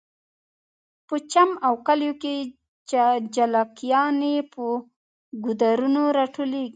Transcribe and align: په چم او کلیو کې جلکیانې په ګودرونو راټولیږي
په 1.07 1.15
چم 1.31 1.49
او 1.67 1.73
کلیو 1.87 2.13
کې 2.21 2.33
جلکیانې 3.35 4.35
په 4.53 4.63
ګودرونو 5.43 6.03
راټولیږي 6.17 6.69